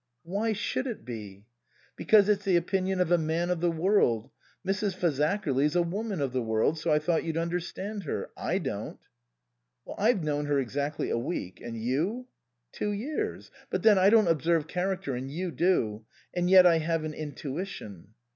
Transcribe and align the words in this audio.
"Why 0.23 0.51
should 0.53 0.87
it 0.87 1.05
be?" 1.05 1.45
"Because 1.95 2.27
it's 2.27 2.43
the 2.43 2.55
opinion 2.55 2.99
of 2.99 3.11
a 3.11 3.19
man 3.19 3.51
of 3.51 3.59
the 3.61 3.69
world. 3.69 4.31
Mrs. 4.67 4.95
Fazakerly's 4.95 5.75
a 5.75 5.83
woman 5.83 6.21
of 6.21 6.33
the 6.33 6.41
world, 6.41 6.79
so 6.79 6.91
I 6.91 6.97
thought 6.97 7.23
you'd 7.23 7.37
understand 7.37 8.05
her. 8.05 8.31
I 8.35 8.57
don't."" 8.57 8.97
I've 9.99 10.23
known 10.23 10.47
her 10.47 10.57
exactly 10.57 11.11
a 11.11 11.19
week, 11.19 11.61
and 11.61 11.77
you?"" 11.77 12.25
Two 12.73 12.91
years. 12.91 13.51
But 13.69 13.83
then 13.83 13.99
I 13.99 14.09
don't 14.09 14.25
observe 14.27 14.65
char 14.65 14.87
acter, 14.97 15.15
and 15.15 15.29
you 15.29 15.51
do. 15.51 16.03
And 16.33 16.49
yet 16.49 16.65
I 16.65 16.79
have 16.79 17.03
an 17.03 17.13
intuition." 17.13 18.15